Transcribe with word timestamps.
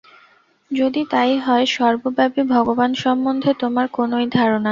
যদি 0.71 1.01
তাই 1.09 1.31
হয়, 1.37 1.65
সর্বব্যাপী 1.71 2.41
ভগবান 2.53 2.91
সম্বন্ধে 2.95 3.51
তোমার 3.61 3.85
কোনই 3.91 4.27
ধারণা 4.29 4.49
নাই। 4.49 4.59